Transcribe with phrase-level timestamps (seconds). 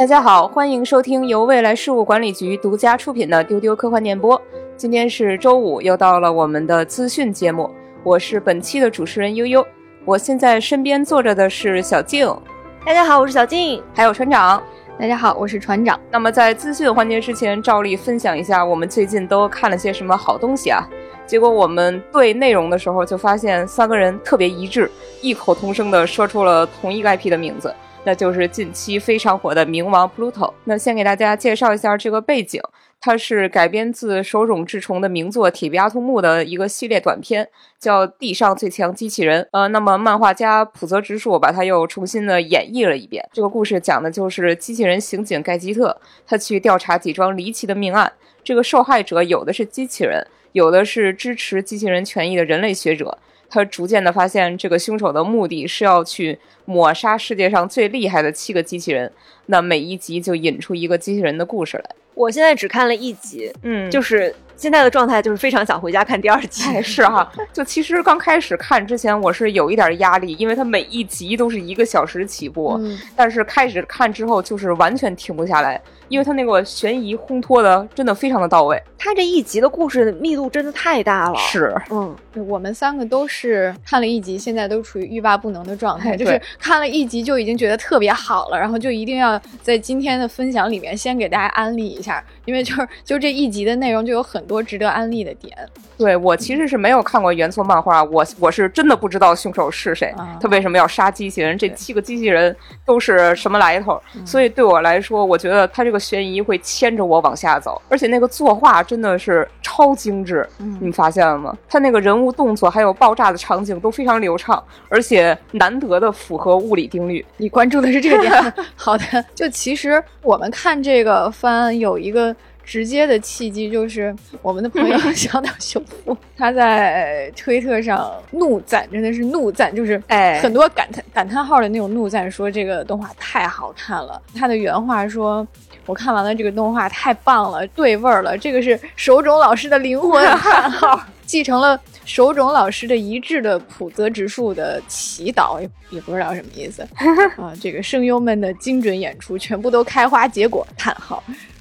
[0.00, 4.34] 大家好，欢迎收听由未来事务管理局独家出品的《丢丢科幻电波》。
[4.74, 7.70] 今天是周五，又到了我们的资讯节目。
[8.02, 9.62] 我是本期的主持人悠悠。
[10.06, 12.34] 我现在身边坐着的是小静，
[12.82, 14.62] 大家好，我是小静，还有船长。
[14.98, 16.00] 大家好，我是船长。
[16.10, 20.82] 那么在资讯环节之前，照例分享一下我们最近都看了些什么好东西啊？
[21.26, 27.70] 结果我们对内容的时候，就发现三个人特别一致，异口同声的说出了同一个 IP 的名字。
[28.04, 30.52] 那就是近期非常火的冥王 Pluto。
[30.64, 32.60] 那先给大家介绍一下这个背景，
[33.00, 39.42] 它是改编自手冢治虫的名作《铁臂阿童木》的一个系列短片，叫《地上最强机器人》。
[39.52, 43.28] 呃，那么漫画家浦泽直树把它又重新的演绎了一遍。
[43.32, 45.96] 这个故事讲的就是机器人刑警盖吉特，
[46.26, 48.10] 他去调查几桩离奇的命案。
[48.42, 53.18] 这个受害者有的是机器人，有的是支持机器人权益的人类学者。
[53.50, 59.12] 他逐渐的发现，这个凶手的目的是要去抹杀世界上最厉害的七个机器人。
[59.46, 61.84] 那每一集就引出一个机器人的故事来。
[62.20, 66.82] 我现在只看了一集，嗯，就是现在的状态就是非常想回家看第二集。
[66.82, 72.78] 是哈，就其实刚开始看之前，我是有一点压力，因为它每一集都是一个小时起步。
[73.16, 75.80] 但是开始看之后，就是完全停不下来。
[76.10, 81.38] 因为它那个悬疑烘托的真的非常的到位，它这一集的故事密度真的太大了。
[81.38, 82.12] 是，嗯，
[82.48, 92.09] 我们三个都是看了一集，现在都处于欲罢不能的状态，就是看了一集就已经觉得特别好了，然后就一定要在今天的分享里面先给大家安利一下，
[92.44, 95.56] 因为就是就这一集的内容就有很多值得安利的点。
[95.96, 101.56] 对我其实是没有看过原作漫画，我我是真的不知道凶手是谁，他为什么要杀机器人？
[101.56, 104.00] 这七个机器人都是什么来头？
[104.24, 106.00] 所以对我来说，我觉得他这个。
[106.00, 110.48] 悬疑会牵着我往下走，而且那个作画真的是超精致，
[110.80, 111.56] 你发现了吗？
[111.68, 117.24] 他那个人物动作还有爆炸的场景都非常流畅，而且难得的符合物理定律。
[117.36, 118.54] 你关注的是这个点？
[118.74, 122.34] 好的，就其实我们看这个番有一个。
[122.62, 134.22] 直接的契机就是我们的朋友 小岛秀夫，他在推特上怒赞，真的是怒赞，就是哎，很多感叹感叹号的那种怒赞，说这个动画太好看了。
[134.36, 135.44] 他的原话说
[135.84, 146.86] ：“我看完了这个动画，太棒了，对味儿了，这个是手冢老师的灵魂。”叹号，继承了手冢老师的一致的普泽直树的祈祷，也不知道什么意思
[147.36, 147.52] 啊。
[147.60, 150.64] 这个声优们的精准演出，全部都开花结果。
[150.76, 151.20] 叹号。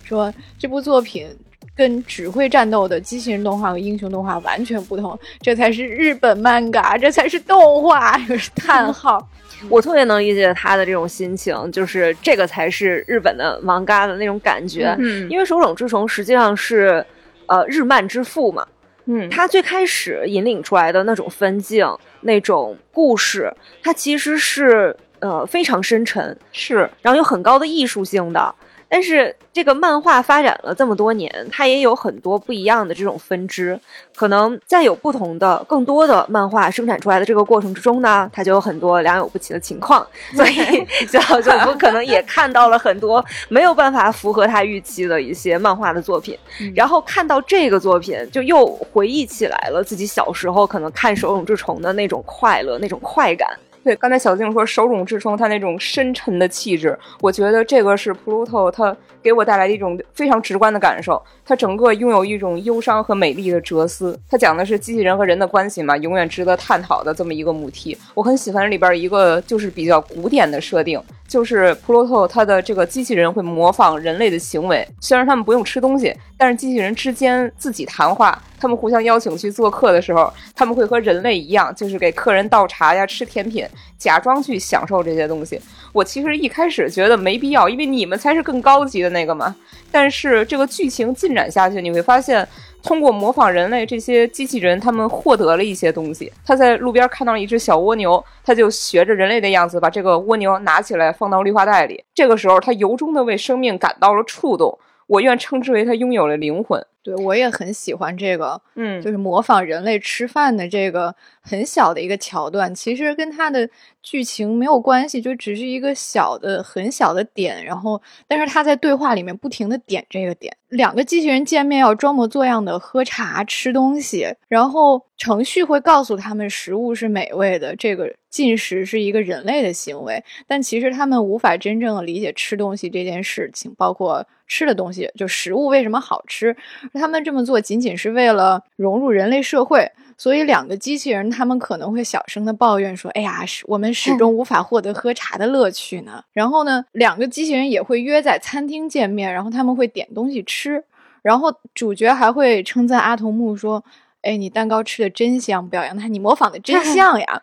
[0.10, 1.28] 说这部作品
[1.76, 9.26] 跟只会战斗的机器人动画和英雄动画完全不同，这才是日本漫嘎，这才是动画，就是叹号。
[9.70, 14.96] 我特别能理解他的这种心情，就是这个才是日本的漫嘎的那种感觉。
[15.00, 17.06] 嗯，因为手冢治虫实际上是
[17.46, 18.66] 呃日漫之父嘛。
[19.06, 21.86] 嗯，他最开始引领出来的那种分镜、
[22.22, 23.54] 那种故事，
[23.84, 28.54] 它其实是呃非常深沉，是，然后有很高的艺术性的。
[28.90, 33.80] 但是这个漫画发展了这么多年，它也有很多不一样的这种分支。
[34.16, 40.06] 可能在有不同的、更多的漫画生产出来的这个过程之中呢，它就有很多良莠不齐的情况。
[40.34, 46.38] 所以小九夫可能也看到了很多没有办法符合他预期的一些漫画的作品。
[46.76, 53.48] 然后看到这个作品，就又回忆起来了自己小时候可能看手冢治虫的那种快乐、那种快感。
[53.84, 61.22] 对，刚才小静说手冢治虫他那种深沉的气质，我觉得这个是 Pluto 他给我带来的一种非常直观的感受。
[61.46, 64.20] 他整个拥有一种忧伤和美丽的哲思。
[64.30, 67.98] 他讲的是机器人和人的关系嘛，永远值得探讨的这么一个母题。
[68.14, 78.40] 我很喜欢里边一个就是比较古典的设定，就是 Pluto 他的这个机器人会模仿人类的行为，虽然他们不用吃东西，但是机器人之间自己谈话。
[78.62, 83.66] 他们互相邀请去做客的时候，他们会和人类一样，就是给客人倒茶呀、吃甜品，
[83.98, 85.60] 假装去享受这些东西。
[85.92, 89.56] 我其实一开始觉得没必要，因为你们才是更高级的那个嘛。
[89.92, 92.48] 但是这个剧情进展下去，你会发现，
[92.84, 96.32] 通过模仿人类这些机器人，他们获得了一些东西。
[96.46, 102.04] 他在路边看到了一只小蜗牛，他就学着人类的样子，把这个蜗牛拿起来放到绿化带里。
[102.14, 104.78] 这个时候，他由衷的为生命感到了触动。
[105.08, 106.86] 我愿称之为他拥有了灵魂。
[107.02, 113.70] 对我也很喜欢这个，嗯，就是模仿人类吃饭的这个很小的一个桥段，其实跟他的
[114.02, 117.64] 剧情没有关系，就只是一个小的很小的点。
[117.66, 120.56] 然后，但是他在对话里面不停的点这个点。
[120.70, 134.26] 两个机器人见面要装模作样的喝茶吃东西，然后程序会告诉他们食物是美味的，这个进食是一个人类的行为，但其实他们无法真正理解吃东西这件事情，包括。
[134.52, 136.58] 吃的东西就食物为什么好吃？
[136.94, 139.88] 他们这么做仅仅是为了融入人类社会，
[140.20, 150.84] 所以两个机器人他们可能会小声的抱怨说：“哎呀，是我们始终无法获得喝茶的乐趣呢。”然后呢，两个机器人也会约在餐厅见面，然后他们会点东西吃，
[151.22, 153.82] 然后主角还会称赞阿童木说
[154.22, 157.42] ：“哎，你蛋糕吃的真香，表扬他，你模仿的真 像呀。”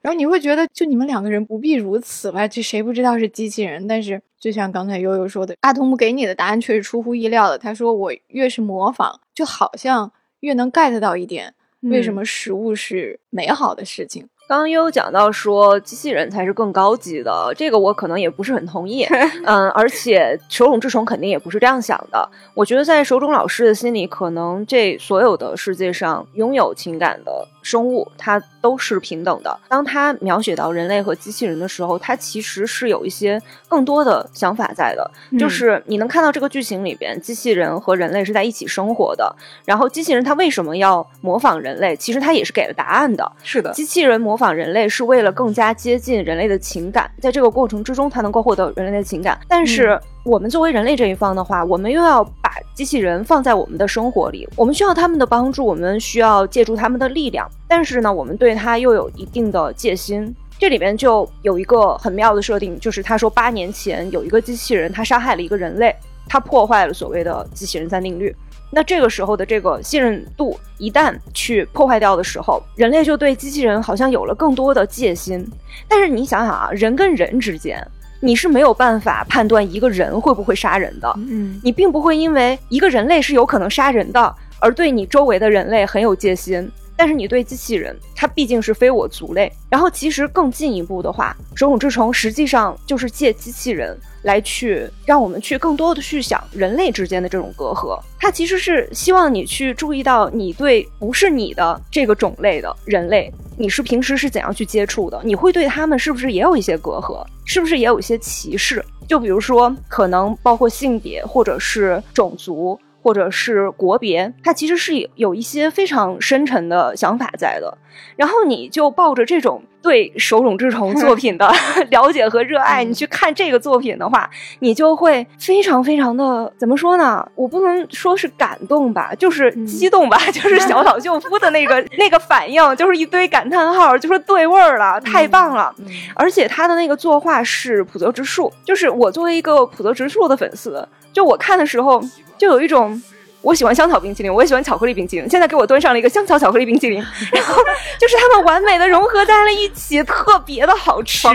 [0.00, 2.46] 然后你会觉得，就你们两个人不必如此吧？
[2.46, 3.88] 这谁不知道是机器人？
[3.88, 7.58] 但是就像刚才悠悠说的，阿童木给你的答案却是出乎意料的。
[7.58, 11.54] 他说：“我越是模仿，就好像越能 get 到一点，
[11.88, 19.04] 为什么食物是美好的事情。”刚刚悠悠讲到说机器人才是更高级的，这个我可能也不是很同意。
[19.44, 22.28] 嗯，而且手冢治虫肯定也不是这样想的。
[22.52, 29.58] 我觉得在手冢老师的心里，可能这所有的世界上拥有情感的生物，它都是平等的。
[29.68, 35.10] 当他描写到人类和机器人的时候，他其实是有一些更多的想法在的。
[35.38, 39.34] 就是你能看到这个剧情里边，机器人和人类是在一起生活的。
[39.64, 41.96] 然后机器人它为什么要模仿人类？
[41.96, 43.32] 其实它也是给了答案的。
[43.42, 49.38] 是的，机器人模仿人类是为了更加接近人类的情感，在这个过程之中，它能够获得人类的情感。
[49.48, 57.48] 但是我们作为人类这一方的话，我们又要把机器人放在我们的生活里，我们需要他们的帮助，我们需要借助他们的力量。
[57.68, 60.34] 但是呢，我们对它又有一定的戒心。
[60.56, 65.94] 这里面就有一个很妙的设定，就是他说八年前有一个机器人，他杀害了一个人类，
[66.28, 68.34] 他破坏了所谓的机器人三定律。
[68.74, 75.46] 那这个时候的这个信任度一旦去破坏掉的时候，人类就对机器人好像有了更多的戒心。
[75.86, 77.80] 但是你想想啊，人跟人之间，
[78.20, 81.12] 你是没有办法判断一个人会不会杀人的。
[81.18, 86.68] 嗯，你并不会因为一个人类是有可能杀人的，而对你周围的人类很有戒心。
[86.96, 89.52] 但是你对机器人，它毕竟是非我族类。
[89.68, 97.98] 然后其实更进一步的话，手冢治虫实际上就是借机器人来去让我们去更多的去想人类之间的这种隔阂。
[98.18, 105.20] 他其实是希望你去注意到你对不是你的这个种类的人类，你是平时是怎样去接触的？
[105.22, 107.24] 你会对他们是不是也有一些隔阂？
[107.44, 108.84] 是不是也有一些歧视？
[109.06, 112.78] 就比如说，可能包括性别或者是种族。
[113.04, 117.76] 或者是国别，它其实是有有一些非常深沉的想法在的。
[118.16, 121.52] 然后你就抱着这种对手冢治虫作品的
[121.90, 124.28] 了解和热爱，你去看这个作品的话，
[124.60, 127.26] 你就会非常非常的怎么说呢？
[127.34, 135.74] 我不能说是感动吧，就是激动吧， 就是小岛秀夫的那个 那个反应，就是一堆感叹号，就说对味儿了，太棒了。
[136.14, 142.02] 而且他的那个作画是浦泽直树，就是我作为一个浦泽直树的粉丝，就我看的时候。
[142.36, 143.00] 就有一种，
[143.44, 145.28] 我喜欢香草冰淇淋，我也喜欢巧克力冰淇淋。
[145.28, 146.98] 现在给我端上了一个香草巧克力冰淇淋，
[147.32, 147.62] 然后
[147.98, 151.28] 就是它们完美的融合在了一起，特别的好吃，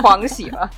[0.00, 0.70] 狂喜了。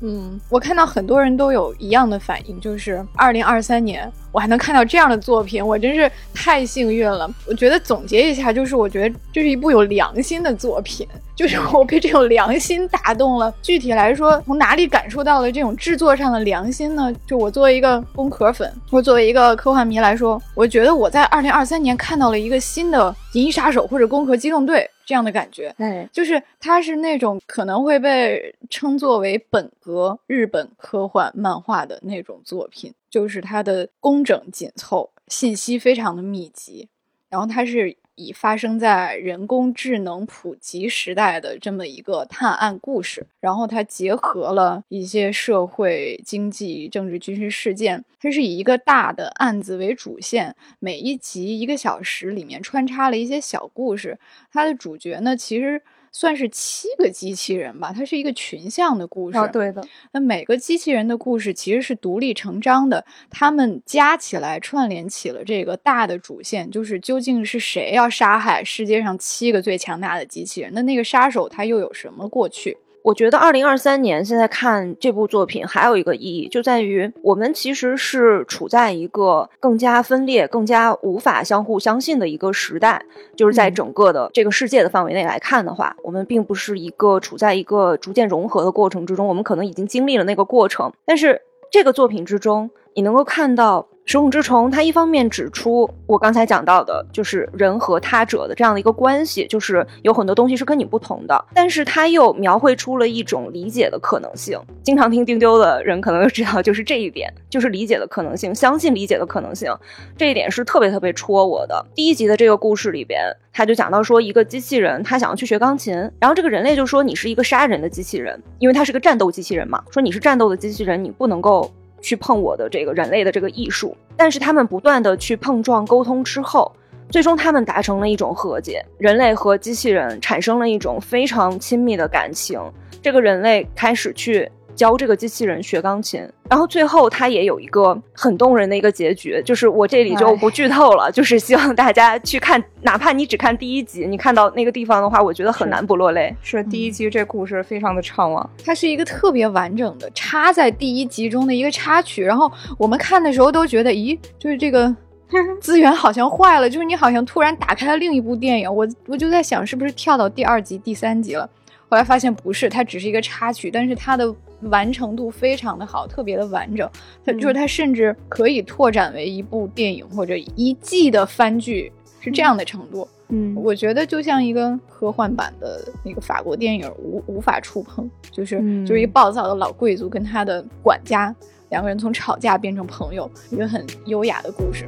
[0.00, 7.30] 嗯，我看到很多人都有一样的反应，就是二零二三年我还能看到这样的作品，我真是太幸运了。
[7.46, 11.06] 我觉得总结一下，就是我觉得这是一部有良心的作品，
[11.36, 13.52] 就是我被这种良心打动了。
[13.62, 17.12] 具体来说，从哪里感受到了这种制作上的良心呢？
[17.26, 24.78] 就我作为一个工壳粉，或作为一个科幻迷来说，我觉得我在二零二三年看到了一个新的《银翼杀手》或者《攻壳机动队》。
[25.04, 36.88] 这样的感觉，哎，就是它是那种可能会被称作为本格日本科幻漫画的那种作品，就是它的工整紧凑，信息非常的密集，
[37.28, 37.96] 然后它是。
[38.14, 54.18] 以发生在人工智能普及时代的这么一个探案故事，然后它结合了一些社会、经济、政治、军事事件，它是以一个大的案子为主线，每一集一个小时，里面穿插了一些小故事。
[54.52, 55.82] 它的主角呢，其实。
[56.12, 59.38] 算是七个机器人吧，它是一个群像的故事。
[59.38, 59.82] 哦，对的。
[60.12, 70.70] 那每个机器人的故事其实是独立成章的，他们加起来串联起了这个大的主线，就是究竟是谁要杀害世界上七个最强大的机器人？
[70.74, 72.76] 那那个杀手他又有什么过去？
[73.02, 83.04] 我觉得二零二三年现在看这部作品还有一个意义，就在于我们其实是处在一个更加分裂、更加无法相互相信的一个时代。
[83.36, 90.92] 就是在整个的这个世界的范围内来看的话，我们并不是一个处在一个逐渐融合的过程之中，我们可能已经经历了那个过程。
[91.04, 93.88] 但是这个作品之中，你能够看到。
[94.04, 104.60] 手冢治虫，它一方面指出我刚才讲到的，就是人和他者的这样的一个关系，就是有很多东西是跟你不同的，但是它又描绘出了一种理解的可能性。
[104.82, 109.72] 经常听丁丢的人可能都知道，就是这一点，就是理解的可能性，相信理解的可能性，
[110.16, 111.86] 这一点是特别特别戳我的。
[111.94, 113.20] 第一集的这个故事里边，
[113.52, 121.72] 他就讲到说，一个机器人他想要去学钢琴，然后这个人类就说你是一个杀人的机器人，因为他是个战斗机器人嘛，说你是战斗的机器人，你不能够。
[122.02, 126.70] 去碰我的这个人类的这个艺术，但是他们不断的去碰撞沟通之后，
[127.08, 132.60] 最终他们达成了一种和解，人类和机器人产生了一种非常亲密的感情。
[133.00, 134.50] 这个人类开始去。
[134.74, 146.34] 教这个机器人学钢琴，然后最后它也有一个很动人的一个结局，就是我这里就不剧透了， 就是希望大家去看，哪怕你只看第一集，你看到那个地方的话，我觉得很难不落泪。
[146.42, 154.94] 是第一集这故事非常的畅旺，它是一个特别完整的插在第一集中的一个插曲，然后我们看的时候都觉得，咦，就是这个
[155.60, 161.48] 资源好像坏了，就是你好像突然打开了另一部电影，我我就在想是不是跳到第二集、第三集了，
[161.88, 164.34] 后来发现不是，它只是一个插曲，但是它的。
[164.62, 166.88] 完成度非常的好，特别的完整。
[167.24, 173.06] 它就是它，甚至可以拓展为一部电影或者一季的番剧，是这样的程度。
[173.28, 181.34] 嗯，我觉得就像一个科幻版的那个法国电影，无无法触碰，就是就是一个暴躁的老贵族跟他的管家
[181.70, 184.86] 两个人从吵架变成朋友，一个很优雅的故事。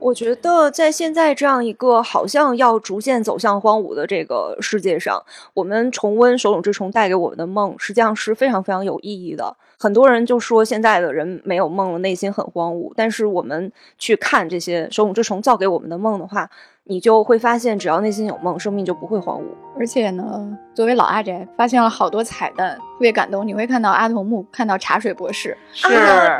[0.00, 5.22] 我觉得在现在这样一个好像要逐渐走向荒芜的这个世界上，
[5.54, 9.56] 我们重温《手冢治虫》带给我们的梦，实际上是非常非常有意义的。
[9.78, 12.92] 很多人就说现在的人没有梦了，内心很荒芜。
[12.96, 16.50] 但是我们去看这些《手冢治虫》造给我们的梦的话，
[16.84, 19.44] 你就会发现，只要内心有梦，生命就不会荒芜。
[19.78, 23.46] 而且呢，作为老阿宅，发现了好多彩蛋，特别感动。
[23.46, 25.88] 你会看到阿童木，看到茶水博士，是，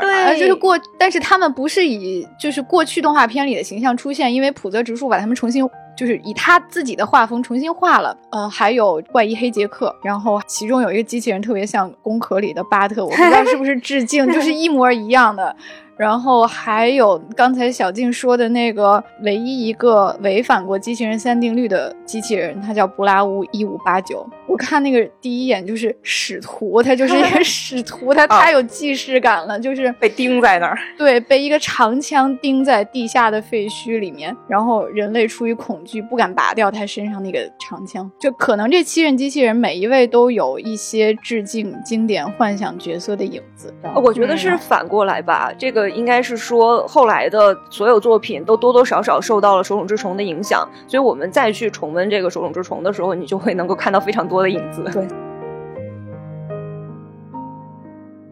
[0.01, 8.15] 对，就是过，但是他们不是以就是过去动画片里的形象出现，因为浦泽直树把他们重新，就是以他自己的画风重新画了。
[8.31, 15.55] 呃，还有怪医黑杰克，然后其中有一个机器人特别像《工壳》里的巴特，我不知道是不是致敬，就是一模一样的。
[16.01, 24.27] 然后还有刚才小静说的那个唯一一个违反过机器人三定律的机器人，它叫布拉乌一五八九。
[24.47, 38.09] 我看那个第一眼就是使徒，他就是一个 使徒，他太有既视感了，就是被钉在那儿， 对，被一个长枪钉在地下的废墟里面，然后人类出于恐惧不敢拔掉他身上那个长枪。
[38.19, 43.71] 就可能这七任机器人每一位都有一些致敬经典幻想角色的影子。
[44.03, 45.90] 我觉得是反过来吧，这个。
[45.91, 54.83] 应该是说，后来的所有作品都多多少少受到了《手冢治虫》的影响，所以我们再去重温这个《手冢治虫》的时候，你就会能够看到非常多的影子。
[54.91, 55.07] 对。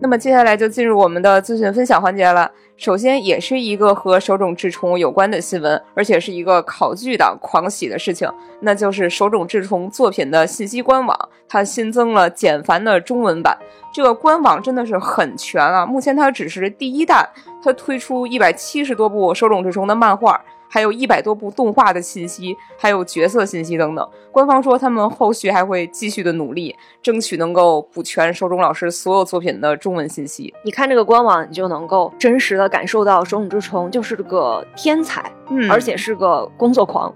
[0.01, 2.50] 那么接下来就进入我们的资讯分享环节了。
[2.77, 13.58] 首先，也是一个和手冢治虫有关的新闻，而且是一个考据党狂喜的事情，那就是手冢治虫作品的信息官网，它新增了简繁的中文版。
[13.94, 15.86] 这个官网真的是很全啊！
[15.86, 17.27] 目前它只是第一弹，
[17.62, 20.41] 它推出一百七十多部手冢治虫的漫画。
[20.70, 24.10] 还有一百多部动画的信息，还有角色信息等等。
[24.32, 30.54] 官方说他们后续还会继续的努力，争取能够补全手冢老师所有作品的中文信息。
[30.64, 35.32] 你看这个官网，你就能够真实的感受到手冢治虫就是个天才。
[35.50, 37.13] 嗯，而且是个工作狂，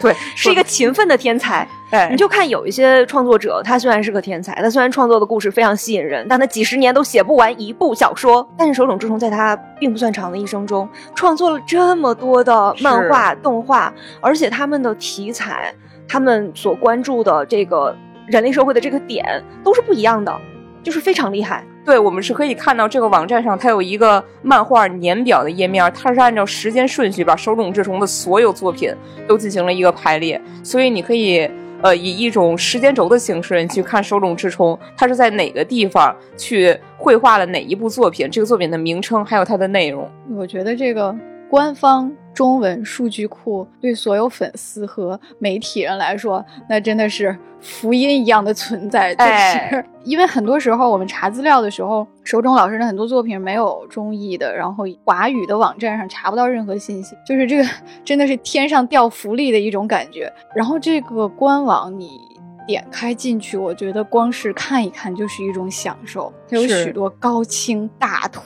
[0.00, 1.66] 对， 是一个勤奋的天才。
[1.90, 8.46] 哎，你就看有一些创作者，他虽然是个天才，他虽然创作的故事非常吸引人，但他几十年都写不完一部小说。
[8.58, 15.72] 但是手冢治虫在他并不算长的一生中，创作了这么多的漫画、动画，而且他们的题材，
[16.06, 20.36] 他们所关注的这个人类社会的这个点都是不一样的，
[20.82, 21.64] 就是非常厉害。
[21.88, 28.94] 对，我们是可以看到这个网站上，它有一个漫画年表的页面，它是按照时间顺序把手冢治虫的所有作品
[29.26, 40.06] 都进行了一个排列，所以你可以呃以一种时间轴的形式，你去看手冢治虫，它是在哪个地方去绘画了哪一部作品，这个作品的名称还有它的内容。
[40.36, 41.16] 我觉得这个。
[41.50, 49.14] 官方中文数据库对所有粉丝和媒体人来说，那真的是福音一样的存在。
[49.14, 57.68] 就是 因为很多时候我们查资料的时候，手冢老师的很多作品没有中译的，然后华语的网站上查不到任何信息，就是这个
[58.04, 60.32] 真的是天上掉福利的一种感觉。
[60.54, 62.20] 然后这个官网你。
[62.68, 66.30] 点开进去，我觉得光是看一看就是一种享受。
[66.46, 68.42] 它有许多高清大图，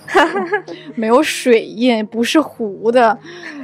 [0.94, 3.18] 没有水印，不是糊的。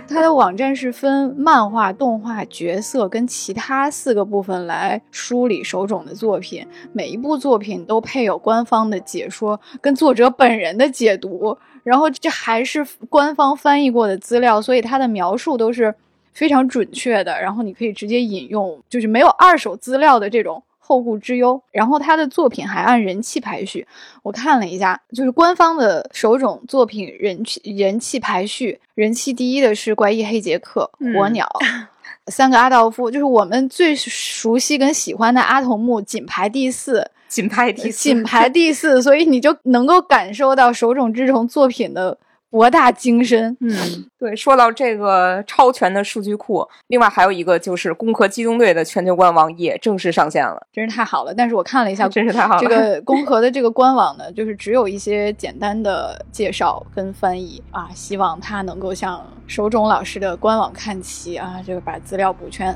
[0.09, 6.67] 它的网站是分漫画、动画、角色跟其他四个部分来梳理手冢的作品。
[6.93, 15.95] 每一部作品都配有官方的解说跟作者本人的解读，然后这还是官方翻译过的资料，所以它的描述都是。
[16.39, 21.61] 非常准确的，然后你可以直接引用，就是没有二手资料的这种后顾之忧。
[21.73, 23.85] 然后他的作品还按人气排序，
[24.23, 31.45] 我看了一下，就是官方的首种作品人气人气排序，人气第一的是怪异黑杰克、火鸟，
[32.31, 42.17] 三个阿道夫，就是我们最熟悉跟喜欢的阿童木，仅排第四，仅排第四，仅排第四，所以你就能够感受到手冢治虫作品的。
[42.51, 43.57] 博大精深。
[43.61, 43.71] 嗯，
[44.19, 51.35] 对，说到这个超全的数据库，另外还有一个就是《攻壳机动队》的全球官网也正式上线了，真是太好了。
[51.35, 52.61] 但是我看了一下， 真是太好了。
[52.63, 62.75] 这个攻壳的这个官网呢，就是只有一些简单的介绍跟翻译啊，希望它能够向手冢老师的官网看齐啊，这个把资料补全。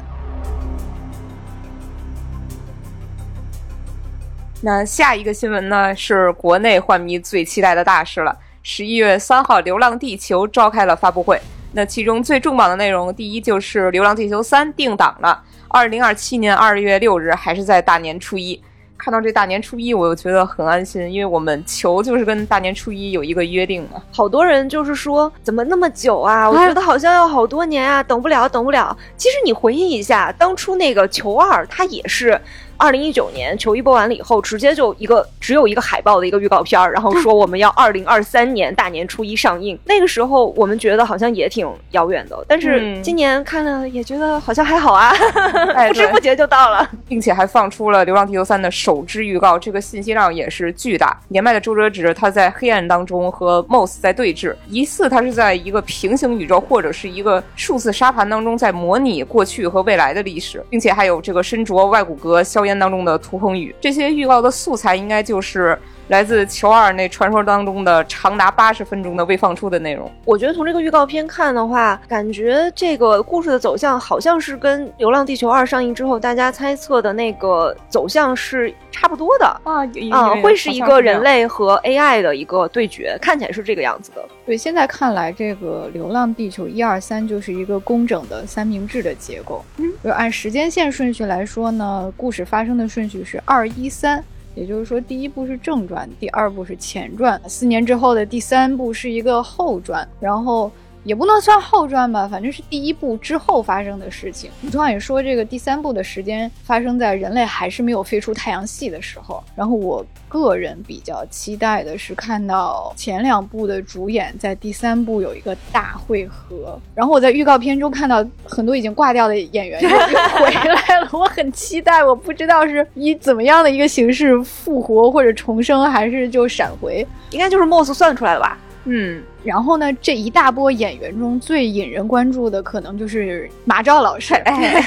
[4.64, 8.36] 那下一个新闻呢，是国内幻迷最期待的大事了。
[8.64, 11.40] 十一月三号，《流浪地球》召开了发布会。
[11.72, 18.62] 那其中最重磅的内容，第一就是《流浪地球三》定档了，二零二七年二月六日，还是在大年初一。
[18.96, 24.00] 看到这大年初一，我又觉得很安心，因为我们球就是跟大年初一有一个约定嘛。
[24.12, 26.48] 好多人就是说，怎么那么久啊？
[26.48, 28.96] 我觉得好像要好多年啊，等不了，等不了。
[29.16, 32.40] 其实你回忆一下，当初那个球二，它也是。
[32.82, 39.78] 二零一九年球衣播完了以后，直接就一个只有一个海报的一个预告片儿，然后说我们要二零二三年大年初一上映。
[39.84, 45.12] 那个时候我们觉得好像也挺遥远的，但是今年看了也觉得好像还好啊，
[45.86, 51.16] 不知不觉就到了，并且还放出了《流浪地球三》的首支预告，这个信息量也是巨大。
[51.28, 62.71] 年迈的周哲直他在黑暗当中和 Moss 在对峙，疑似他是在一个平行宇宙或者是一个数字沙盘当中在模拟过去和未来的历史，并且还有这个身着外骨骼硝烟。
[62.78, 70.10] 当中的涂风雨，这些预告的素材应该就是来自球二那传说当中的长达八十分钟的未放出的内容。
[70.24, 84.22] 我觉得从这个预告片看的话，感觉这个故事的走向好像是跟《流浪地球二》上映之后大家猜测的那个走向是差不多的啊啊，会是一个人类和 AI 的一个对决，看起来是这个样子的。
[84.44, 89.64] 对，现在看来，这个《流浪地球》一二三就是一个工整的三明治的结构。
[89.78, 94.22] 嗯，就按时间线顺序来说呢，故事发生的顺序是二一三，
[94.54, 100.70] 也就是说，第一部是正传，第二部是前传，四年之后的第三部是一个后传，然后。
[101.04, 104.50] 也不能算后传吧，反正是第一部之后发生的事情。
[104.64, 109.42] 武状也说，这个第三部的时间发生在人类还是没有飞出太阳系的时候。
[109.56, 116.78] 然后我个人比较期待的是看到前两部的主演在第三部有一个大会合。
[116.94, 122.04] 然后我在预告片中看到很多已经挂掉的演员 又回来了，我很期待。
[122.04, 128.56] 我不知道是以怎么样的一个形式复活或者重生，还是就闪回，应该就是 Moss 算出来的吧。
[128.84, 134.34] 嗯，然后呢，这一大波演员中最引人关注的可能就是马照老师。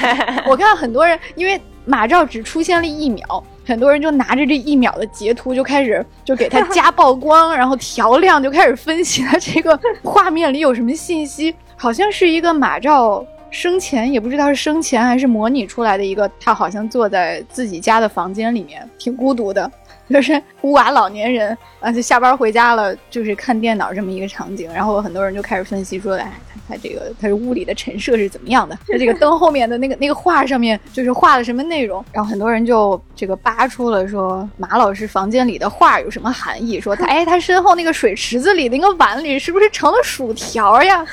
[0.46, 11.54] 我看很多人因为马照只出现了一秒，很多人就拿着这一秒的截图就开始就给他加 曝光，然后调亮，就开始分析他这个画面里有什么信息。
[11.76, 19.70] 好像是一个马照生前也不知道是生前还是模拟出来的一个，他好像坐在自己家的房间里面，挺孤独的。
[20.08, 24.72] 就是孤寡老年人啊，就下班回家了，就是看电脑这么一个场景。
[24.72, 26.32] 然后很多人就开始分析说，哎，
[26.68, 28.78] 他这个他是屋里的陈设是怎么样的？
[28.88, 32.04] 他这个灯后面的那个那个画上面就是画了什么内容？
[32.12, 36.80] 然后很多人就这个扒出了说，马老师房间里的画有什么含义？
[36.80, 41.04] 说他哎，他身后那个水池子里那个碗里是不是盛了薯条呀？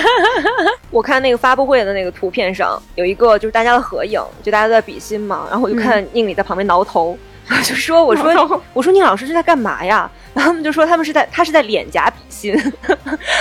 [0.90, 5.46] 我看那个发布会的那个图片上有一个就是大家的合影，就大家在比心嘛。
[5.48, 7.16] 然后我就看宁理在旁边挠头。
[7.64, 10.10] 就说我说 我说宁老师是在干嘛呀？
[10.32, 12.54] 然后他们就说他们是在他是在脸颊比心。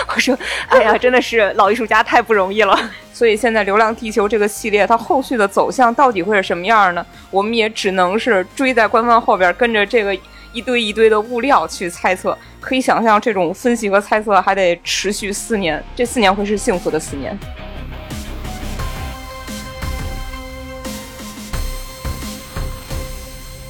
[0.08, 2.78] 我说哎呀，真的是老艺术家太不容易了。
[3.14, 7.06] 所以现在《流浪地球》这个系列它后续的走向到底会是什么样呢？
[7.30, 10.18] 我们也只能是追在官方后边，跟着这个
[10.54, 12.38] 一堆一堆的物料去猜测。
[12.60, 17.38] 可以想象，这种分析和猜测还得持续四年，这四年会是幸福的四年。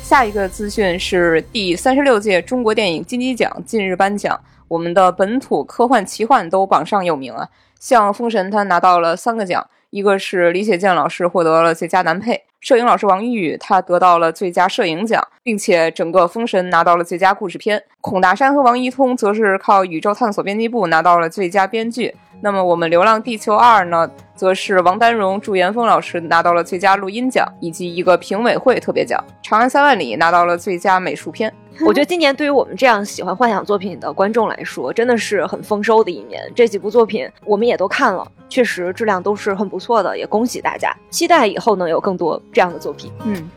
[0.10, 7.48] 下一个资讯是第三十六届中国电影金鸡奖近日颁奖，我们的本土科幻奇幻都榜上有名啊！
[7.80, 17.84] 像《封神》，他拿到了三个奖，一个是李雪健老师获得了最佳男配，摄影老师王一宇他得到了最佳摄影奖，并且整个《封神》拿到了最佳故事片。
[18.02, 22.15] 孔大山和王一通则是靠宇宙探索编辑部拿到了最佳编剧。
[22.41, 31.54] 那么我们《流浪地球二》呢，则是王丹荣、祝岩峰老师拿到了最佳录音奖以及一个评委会特别奖，《长安三万里》拿到了最佳美术片。
[31.86, 36.41] 我觉得今年对于我们这样喜欢幻想作品的观众来说，真的是很丰收的一年。
[36.56, 43.12] 这几部作品我们也都看了，确实质量都是很不错的，也恭喜大家，期待以后能有更多这样的作品。
[43.25, 43.49] 嗯。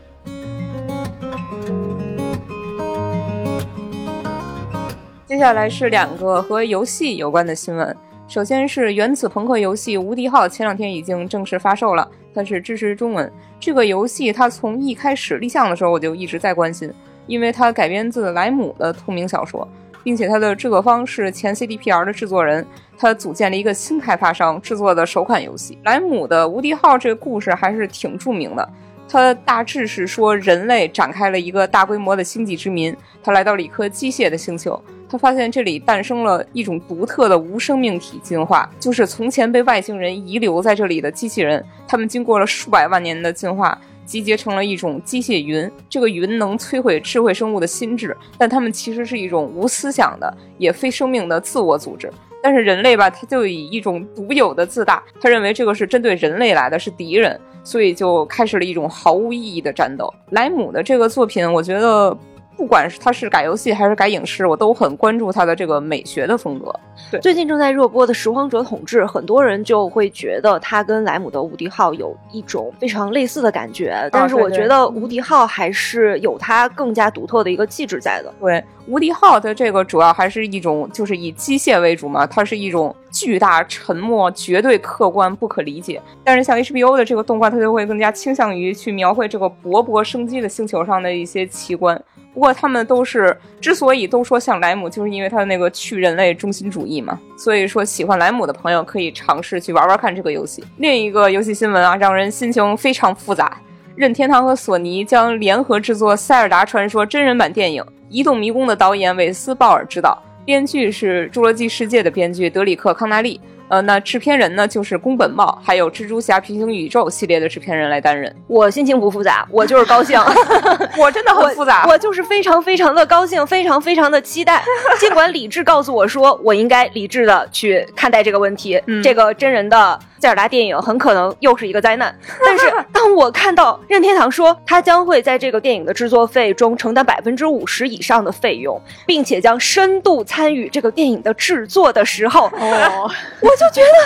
[5.25, 7.95] 接下来是两个和游戏有关的新闻。
[8.33, 13.31] 首先是原子朋克游戏《无敌号》，前两天已经正式发售了，它是支持中文。
[13.59, 16.91] 这个游戏它从一开始立项的时候我就一直在关心，
[17.27, 19.67] 因为它改编自莱姆的同名小说。
[20.03, 22.65] 并且它的制作方是前 CDPR 的制作人，
[22.97, 25.77] 他组建了一个新开发商制作的首款游戏。
[25.83, 28.67] 莱姆的《无敌号》这个故事还是挺著名的。
[29.07, 34.81] 它大致是说，人类展开了一个大规模的星际殖民，他来到了一颗机械的星球，
[35.13, 45.71] 他发现这里诞生了一种独特的无生命体进化，就是从前被外星人遗留在这里的机器人，他们经过了数百万年的进化，集结成了一种机械云。
[45.87, 52.11] 这个云能摧毁智慧生物的心智，但它们其实是一种无思想的、也非生命的自我组织。
[52.41, 57.39] 但是人类吧，他就以一种独有的自大，他认为这个是针对人类来的，是敌人。
[57.65, 60.11] 所以就开始了一种毫无意义的战斗。
[60.31, 62.17] 莱姆的这个作品，我觉得
[62.55, 66.73] 不管是他是改游戏还是改影视，我都很关注他的这个美学的风格。
[67.11, 78.33] 对，最近正在热播的《拾荒者统治》，很多人就会觉得他跟莱姆的《无敌号》有一种非常类似的感觉，但是我觉得《无敌号》还是有它更加独特的一个气质在的。
[78.39, 78.53] 对，
[78.87, 82.95] 《无敌号》的这个主要还是一种就是以机械为主嘛，它是一种。
[83.13, 86.01] 巨大、沉默、绝对客观、不可理解。
[86.23, 91.95] 但是像 HBO 的这个动画，它就会更加倾向于去描绘这个勃勃生机的星球上的一些奇观。
[92.33, 97.19] 不过他们都是之所以都说像莱姆，就是因为他的那个去人类中心主义嘛。
[97.37, 100.63] 所以说，喜欢莱姆的朋友可以尝试去玩玩看这个游戏。
[100.77, 103.59] 另一个游戏新闻啊，让人心情非常复杂。
[103.95, 110.21] 任天堂和索尼将联合制作《塞尔达传说》真人版电影，《移动迷宫》的导演韦斯鲍尔执导。
[110.45, 113.41] 编剧是《侏罗纪世界》的编剧德里克·康纳利，
[113.73, 118.31] 呃，那制片人呢就是宫本茂，还有《蜘蛛侠：平行宇宙》系列的制片人来担任。
[118.45, 120.15] 我心情不复杂，我就是高兴
[120.95, 124.63] 我真的很复杂，我就是非常非常的高兴，非常非常的期待。
[125.01, 129.99] 尽管理智告诉我说，我应该理智的去看待这个问题，这个真人的。
[130.23, 143.97] 塞尔达电影很可能又是一个灾难，但是当我看到任天堂说他将会在这个电影的制作费中承担百分之五十以上的费用，并且将深度参与这个电影的制作的时候，哦，我就就觉得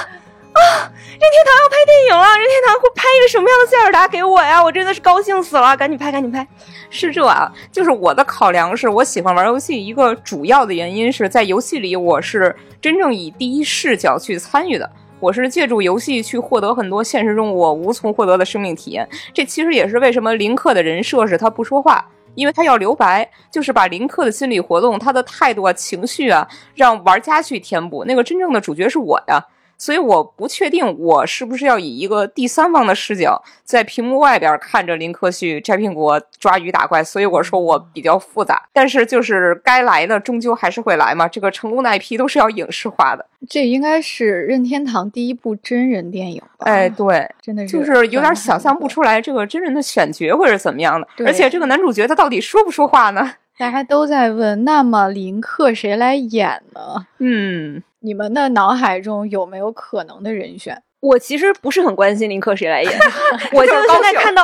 [0.54, 4.64] 啊，任天堂要拍电影了，任天堂会拍一个什么样的塞尔达给我呀？
[4.64, 6.48] 我真的是高兴死了，赶紧拍，赶紧拍。
[6.90, 14.90] 是这啊，就是我的考量是我喜欢玩游戏，一个主要的原因是在游戏里我是真正以第一视角去参与的。
[15.20, 22.06] 我是借助游戏去获得很多现实中我无从获得的生命体验，这其实也是为什么林克的人设是他不说话，
[22.38, 28.06] 因为他要留白，就是把林克的心理活动、他的态度啊、情绪啊，让玩家去填补。
[28.06, 29.44] 那个真正的主角是我呀。
[29.78, 37.04] 所以我不确定我是不是要以一个第三方的视角在屏幕外边看着林克旭摘苹果、抓鱼打怪。
[37.04, 41.28] 所以我说我比较复杂，但是就是该来的终究还是会来嘛。
[41.28, 43.26] 这个成功的 IP 都是要影视化的。
[43.48, 46.66] 这应该是任天堂第一部真人电影吧？
[46.66, 51.08] 哎，对，真的是就是有点想象不出来这个真人的选角会是怎么样的。
[51.24, 53.36] 而且这个男主角他到底说不说话呢？
[53.60, 57.06] 大家都在问，那么林克谁来演呢？
[57.20, 57.84] 嗯。
[58.08, 60.82] 你们的脑海中有没有可能的人选？
[61.00, 62.92] 我其实不是很关心林克谁来演，
[63.54, 64.44] 我就现在看到，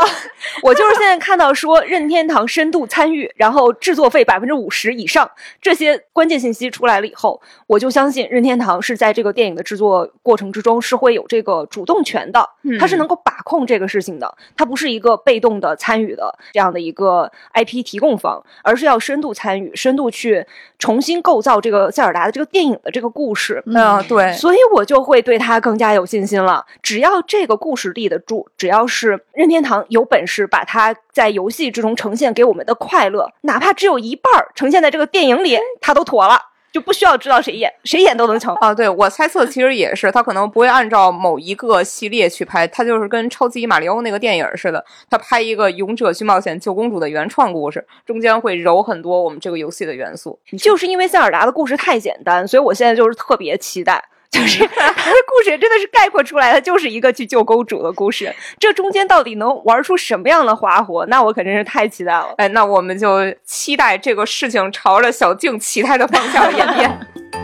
[0.61, 12.47] 我就是现在看到说任天堂深度参与，然后制作费百分之五十以上这些关键信息出来了以后，我就相信任天堂是在这个电影的制作过程之中是会有这个主动权的，
[12.79, 20.45] 他是能够把控这个事情的，他不是一个被动的参与的这样的一个 IP 提供方，而是要深度参与，深度去
[20.77, 23.63] 重新构造这个塞尔达的这个电影的这个故事。
[23.65, 26.42] 嗯，对，所以我就会对他更加有信心。
[26.43, 34.25] 了，只要这个故事立得住，只要是任天堂有本事把它在游戏之中呈现给我们的快乐，哪怕只有一半
[34.55, 36.39] 呈现在这个电影里，他都妥了，
[36.71, 38.73] 就不需要知道谁演，谁演都能成啊！
[38.73, 50.39] 对我猜测，其实也是，他可能不会按照某一个系列去拍，他就是跟超级马里奥那个电影似的，他拍一个勇者去冒险救公主的原创故事，中间会揉很多我们这个游戏的元素。
[50.57, 54.03] 就是因为塞尔达的故事太简单，所以我现在就是特别期待。
[54.41, 58.33] 就是他的故事真的是概括出来，的就是一个去救公主的故事。
[58.57, 61.05] 这中间到底能玩出什么样的花活？
[61.05, 62.33] 那我肯定是太期待了。
[62.37, 66.99] 哎，那我们就期待这个事情朝着小静期待的方向演变。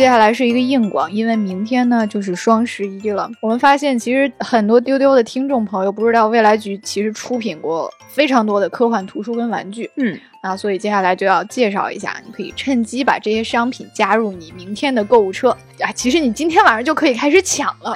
[0.00, 3.30] 接下来是一个硬广，因为明天呢就是双十一了。
[3.42, 9.90] 我们发现其实很多丢丢的听众朋友不知道，未来局其实出品过非常多的科幻图书跟玩具。
[9.96, 15.50] 嗯，啊，所以接下来就要介绍一下，你可以趁机把这些商品加入你明天的购物车。
[15.80, 17.94] 啊，其实你今天晚上就可以开始抢了。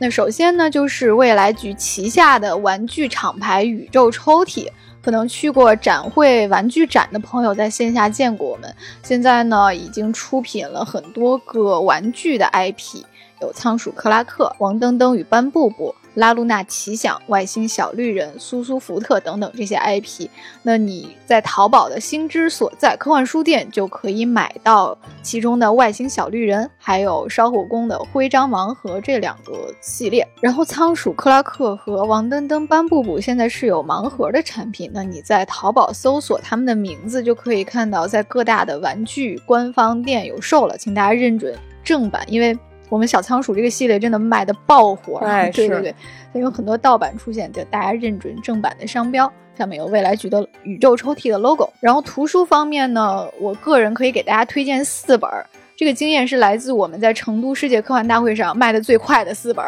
[0.00, 4.66] 那首先呢，就是未来局旗下的玩具厂牌宇宙抽屉。
[5.04, 8.74] 可能去过展会玩具展的朋友，在线下见过我们。
[9.02, 13.04] 现在呢，已经出品了很多个玩具的 IP，
[13.42, 15.94] 有仓鼠克拉克、王登登与斑布布。
[16.14, 20.28] 拉露娜奇想、外星小绿人、苏苏福特等等这些 IP，
[20.62, 30.26] 那你在淘宝的星之所在科幻书店就可以买到其中的外星小绿人，还有烧火工的徽章盲盒这两个系列。
[30.40, 42.56] 然后仓鼠克拉克和王登登班布布现在是有盲盒的产品，那你在淘宝搜索他们的名字就可以看到在各大的玩具官方店有售了，请大家认准正版，因为。
[42.88, 45.20] 我们小仓鼠这个系列真的卖的爆火，
[45.52, 45.94] 对对对，
[46.32, 51.68] 它有很多盗版出现，就大家认准正版的商标，上面有未来局的宇宙抽屉的 logo。
[51.80, 55.28] 然后图书方面呢，我个人可以给大家推荐四本，
[55.76, 59.64] 这个经验是来自我们在成都世界科幻大会上卖的最快的四本，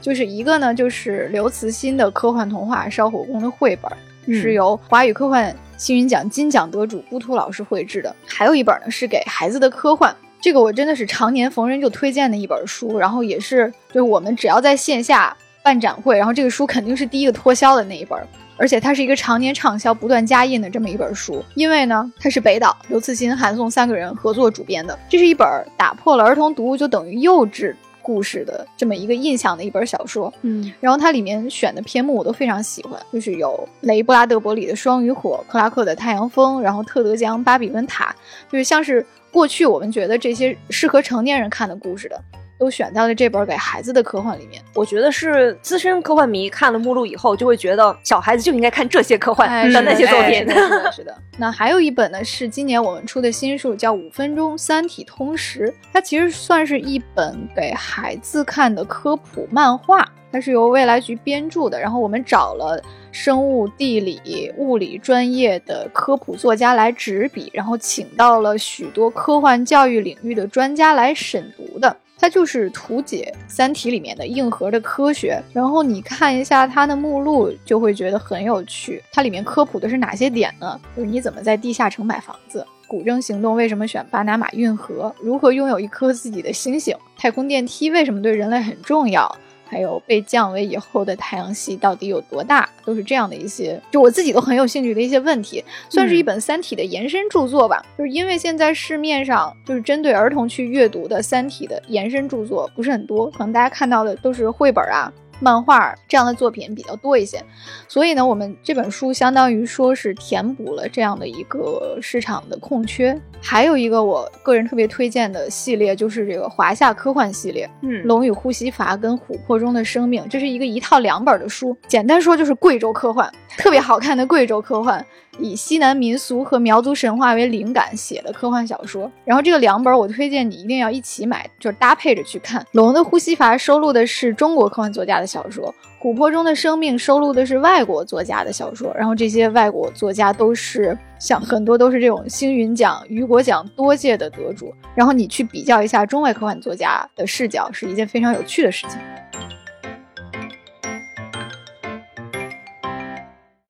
[0.00, 3.90] 就是一个呢就是刘慈欣的科幻童话《烧火工》的绘本，
[4.34, 10.14] 是由华语科幻星云奖金奖得主乌图老师绘制的，还有一本呢是给孩子的科幻。
[10.40, 18.18] 这个我真的是常年逢人就推荐的一本书，然后也是就是我们只要在线下办展会，然后这个书肯定是第一个脱销的那一本，
[18.56, 21.44] 而且它是一个常年畅销、不断加印的这么一本书。
[21.54, 30.32] 因为呢，它是北岛、刘慈欣、韩松三个人合作主编的，这是一本打破了儿童读物就等于幼稚故事的这么一个印象的一本小说。
[30.42, 38.14] 嗯，然后它里面选的篇目我都非常喜欢，就是有雷布拉德伯里的《双鱼火》，克拉克的《太阳风》，然后特德江《巴比伦塔》，
[38.52, 39.04] 就是像是。
[39.32, 42.20] 过去我们觉得这些适合成年人看的故事的，
[42.60, 44.62] 都选在了这本给孩子的科幻里面。
[44.74, 50.40] 我觉得是资深科幻迷看了目录以后，就会觉得小孩子就应该看这些科幻的那些作品。
[50.40, 51.16] 是的， 是的。
[51.38, 60.06] 那还有一本呢，是今年我们出的新书，叫《五分钟三体通识》，它其实算是一本给孩子看的科普漫画。
[60.32, 71.96] 它是由未来局编著的，然后我们找了生物、地理、物理专业的科普作家来执笔，然后请到了许多科幻教育领域的专家来审读的。
[72.20, 79.02] 它就是图解《三体》里面的硬核的科学，然后你看一下它的目录，就会觉得很有趣。
[79.10, 80.78] 它里面科普的是哪些点呢？
[80.94, 89.34] 就是你怎么在地下城买房子，古筝行动为什么选巴拿马运河，如何拥有一颗自己的星星，太空电梯为什么对人类很重要。
[89.70, 97.80] 还有被降维以后的太阳系到底有多大，都是这样的一些，就我自己都很有兴趣的一些问题，算是一本《三体》的延伸著作吧。
[97.96, 105.12] 就是因为现在市面上就是针对儿童去阅读的《三体》的延伸著作不是很多，可能大家看到的都是绘本啊。
[105.40, 107.42] 漫画这样的作品比较多一些，
[107.88, 113.18] 所以呢，我们这本书相当于说是填补了这样的一个市场的空缺。
[113.42, 121.74] 还有一个我个人特别推荐的系列，就是这个华夏科幻系列，嗯，《龙与呼吸阀》跟《琥珀中的生命》，这是一个一套两本的书。
[121.88, 125.04] 简单说就是贵州科幻，特别好看的贵州科幻。
[125.40, 132.60] 以西南民俗和苗族神话为灵感写的科幻小说，然后这个两本我推荐你一定要一起买，就是搭配着去看。
[132.72, 148.98] 《龙的呼吸阀》收录的是中国科幻作家的小说，《琥珀中的生命》收录的是外国作家的小说，然后这些外国作家都是像很多都是这种星云奖、雨果奖多届的得主，然后你去比较一下中外科幻作家的视角，是一件非常有趣的事情。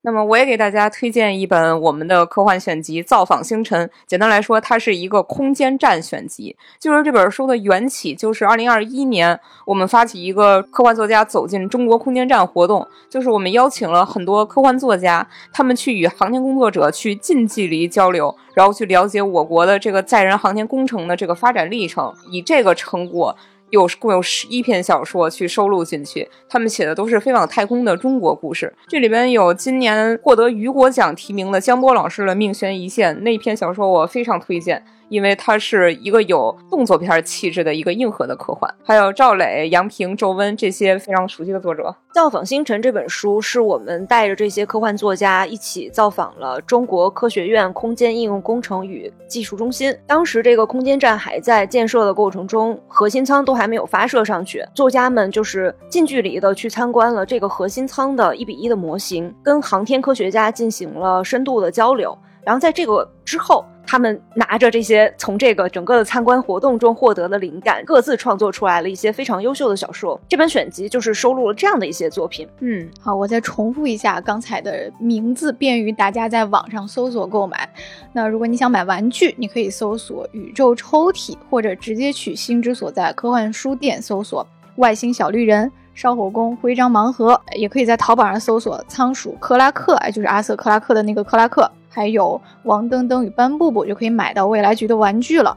[0.03, 3.87] 那么我也给大家推荐一本我们的科幻选集《造访星辰》。
[4.07, 6.57] 简单来说，它是一个空间站选集。
[6.79, 23.37] 就是这本书的缘起，就是二零二一年我们发起一个科幻作家走进中国空间站活动，就是我们邀请了很多科幻作家，他们去与航天工作者去近距离交流，然后去了解我国的这个载人航天工程的这个发展历程，以这个成果。
[23.71, 28.73] 有共有十一篇小说去收录进去，他们写的都是飞往太空的中国故事。
[28.89, 34.85] 这里边有今年获得雨果奖提名的江波老师的《命悬一线》那篇小说，我非常推荐。
[35.11, 41.83] 因为它是一个有动作片气质的一个硬核的科幻，还有赵磊、杨平、周温这些非常熟悉的作者。
[42.15, 49.95] 《造访星辰》这本书是我们带着这些科幻作家一起造访了中国科学院空间应用工程与技术中心。
[50.07, 54.65] 当时这个空间站还在建设的过程中，核心舱都还没有发射上去。
[54.75, 62.17] 作家们就是近距离的去参观了这个核心舱的一比一的模型，跟航天科学家进行了深度的交流。
[62.45, 63.65] 然后在这个之后。
[63.91, 70.21] 他们拿着这些从这个整个的参观活动中获得的灵感，各自创作出来了一些非常优秀的小说。
[70.29, 72.47] 这本选集就是收录了这样的一些作品。
[72.61, 77.69] 嗯，好，我再重复一下刚才的名字，便于大家在网上搜索购买。
[78.13, 84.47] 那如果你想买玩具，你可以搜索“宇宙抽屉”，或者直接去星之所在科幻书店搜索
[84.79, 91.71] “外星小绿人”、“烧火工”、“徽章盲盒”，也可以在淘宝上搜索“仓鼠克拉克”，哎，就是阿瑟克拉克的那个克拉克。
[91.91, 95.55] 还有王登登与班布布就可以买到未来局的玩具了。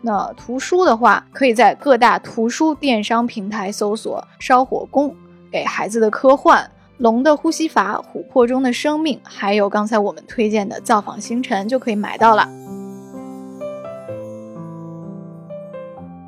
[0.00, 5.10] 那图书的话，可以在各大图书电商平台搜索《烧火工》，
[5.52, 6.64] 给孩子的科幻、
[6.96, 12.48] 《龙的呼吸法》、《琥珀中的生命》，还有刚才我们推荐的《造访星辰》就可以买到了。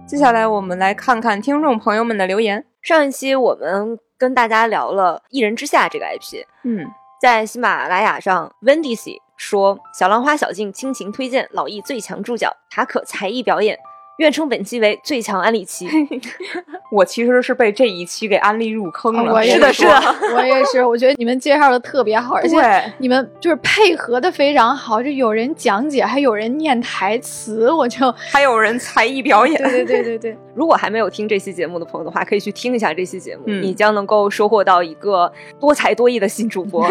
[0.07, 2.65] 接下来我们来看看听众朋友们的留言。
[2.87, 6.87] 上一期我们跟大家聊了《一人之下》这个 IP，嗯，
[7.21, 8.97] 在喜马拉雅上，Wendy
[9.37, 13.77] 说小浪花小静倾情推荐老易最强助教塔可才艺表演。
[14.19, 15.87] 愿称本期为最强安利期。
[16.91, 19.33] 我其实是被这一期给安利入坑了。
[19.33, 19.99] 我也是的，
[20.35, 20.85] 我也是。
[20.85, 22.59] 我觉得你们介绍的特别好，而且
[22.99, 29.61] 你们就是配合的非常好，就有人讲解，还有人念台词，我就 还有人才艺表演。
[29.63, 30.39] 对对对对对。
[30.55, 36.89] 如果还没有听这期节目的朋友的话，可以去听一下这期节目，你将能够收获到一个多才多艺的新主播。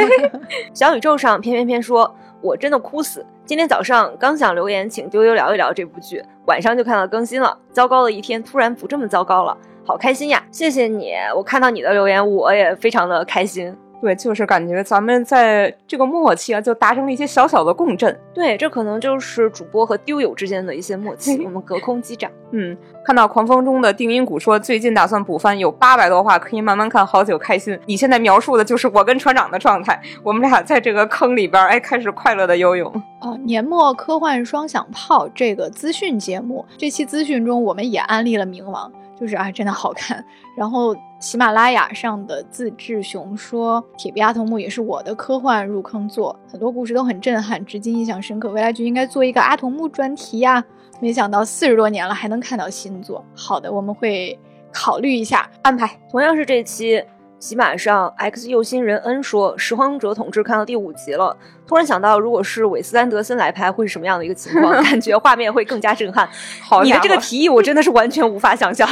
[0.74, 2.16] 小宇宙上偏偏偏说。
[2.46, 3.26] 我真的哭死！
[3.44, 7.58] 今天早上刚想留言，请丢丢聊一聊这部剧，晚上就看到更新了。
[7.72, 10.46] 糟糕的一天突然不这么糟糕了，好开心呀！
[10.52, 13.76] 谢谢你，我看到你的留言，我也非常的开心。
[14.02, 18.16] 对，就是感觉咱们在这个默契啊，就达成了一些小小的共振。
[18.34, 21.42] 对，这可能就是主播和丢友之间的一些默契。
[21.46, 22.30] 我们隔空击掌。
[22.52, 27.78] 嗯，看到狂风中的定音鼓说，最近打算补番，有八百多话可以慢慢看，好久开心。
[27.86, 32.92] 你现在描述的就是我跟船长的状态，我们俩在这个坑里边，哎，开始快乐的游泳。
[33.20, 38.92] 啊，年末科幻双响炮这个资讯节目，这期资讯中我们也安利了冥王。
[39.20, 40.24] 就是啊，真的好看。
[40.56, 48.50] 然后喜马拉雅上的自制熊说，《铁臂阿童木》也是我的科幻入坑作，很多故事都很震撼，至今印象深刻。
[48.50, 50.64] 未来就应该做一个阿童木专题呀！
[51.00, 53.24] 没想到四十多年了还能看到新作。
[53.36, 54.38] 好的，我们会
[54.72, 56.00] 考虑一下安排。
[56.10, 57.04] 同样是这期。
[57.40, 61.36] 喜马上，X 右心人 N 说，《拾荒者统治》看到第五集了，
[61.68, 64.74] 突然想到，如果是韦斯安德森来拍，会是什么样的一个情况？
[64.84, 66.28] 感觉画面会更加震撼。
[66.62, 68.88] 好，你的这个提议，我真的是完全无法想象。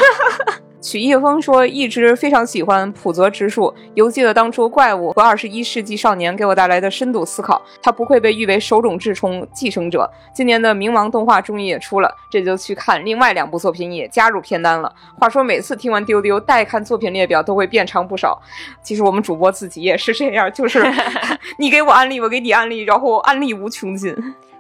[0.83, 7.61] 曲一峰说：“一直非常喜欢浦泽直树，犹记得当初怪物和二十一世纪少年给我带来的深度思考。
[7.81, 10.07] 他不愧被誉为手冢治虫继承者。
[10.35, 14.93] 今年的冥王动画终于也出了，这就去看另外两部作品也加入片单了。
[15.17, 18.37] 话说每次听完丢丢待看作品列表都会变长不少。
[18.83, 20.83] 其实我们主播自己也是这样，就是
[21.57, 24.13] 你给我安利，我给你安利，然后安利无穷尽。”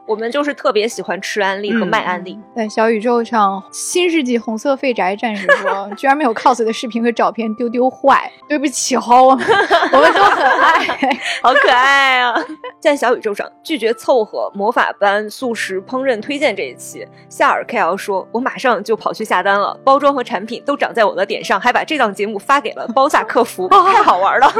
[0.05, 2.37] 我们就是特别喜欢吃安利和卖安利。
[2.53, 9.47] 在小宇宙上，新世纪红色废宅战士说，居然没有 cos 的视频和照片，丢丢坏，对不起哈，我们
[9.93, 12.35] 我们都很爱， 好可爱啊！
[12.81, 24.51] 在小宇宙上拒绝凑合魔法班素食烹饪推荐这一期，夏尔 K L 说，我马上就跑去下单了，包装和产品都长在我的点上，还把这档节目发给了包萨客服， 太好玩了！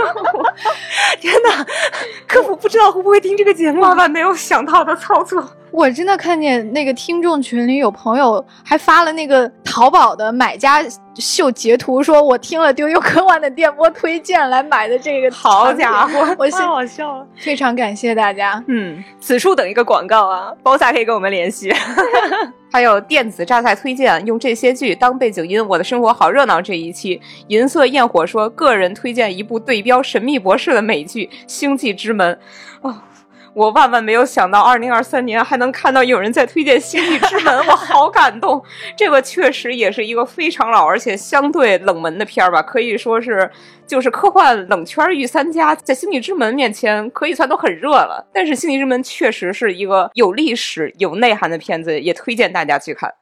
[1.19, 1.65] 天哪，
[2.25, 5.32] 客服不知道会不会听这个节目，万万没有想到的操作。
[5.73, 15.31] 我真的看见那个听众群里有朋友还发了那个淘宝的买家秀截图，说我听了丢丢科幻的电波推荐来买的这个。
[15.31, 17.27] 好家伙，我太好笑了！
[17.35, 18.63] 非常感谢大家。
[18.67, 21.73] 嗯，此处等一个广告啊，包萨可以跟我们联系。
[22.71, 26.61] 还有电子榨菜推荐，用这些剧当背景音，我的生活好热闹。
[26.61, 32.39] 这一期银色焰火说，个人推荐一部对标《神秘博士》的美剧《星际之门》。
[32.87, 32.95] 哦。
[33.55, 38.61] 我万万没有想到，二零二三年还能看到有人在推荐《星际之门》， 我好感动。
[38.97, 43.49] 这个确实也是一个非常老而且相对冷门的片儿吧，可以说是
[43.85, 48.25] 就是科幻冷圈御三家，在《星际之门》面前可以算都很热了。
[48.33, 53.13] 但是《星际之门》确实是一个有历史、有内涵的片子，也推荐大家去看。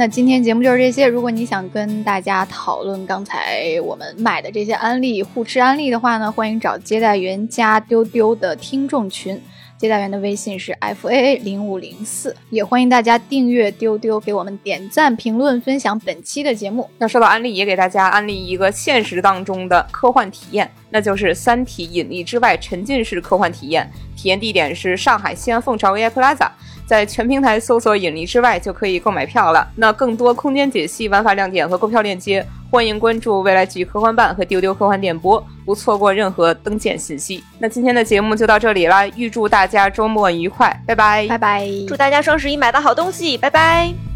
[0.00, 1.06] 那今天节目就是这些。
[1.06, 9.38] 如果你想跟大家讨论刚才我们买的这些安利互吃安利的话呢，欢迎找接待员加丢丢的听众群。
[9.76, 12.34] 接待员的微信是 f a a 零五零四。
[12.48, 16.88] 也欢迎大家订阅丢丢，给我们点赞、评论、分享本期的节目。
[16.96, 23.90] 那说到安利，也给大家安利一个现实当中的科幻体验，那就是《三体：引力之外》沉浸式科幻体验。
[24.16, 26.48] 体验地点是上海西安凤巢 AI Plaza。
[26.90, 29.64] 在全平台搜索“引力之外”就可以购买票了。
[29.76, 37.44] 那更多空间解析、玩法亮点和购票链接，欢迎关注未来局科幻办和丢丢科幻电波，不错过任何登舰信息。
[37.60, 44.09] 那今天的节目就到这里啦，预祝大家周末愉快，拜拜，拜拜，祝大家双十一买到好东西，拜拜。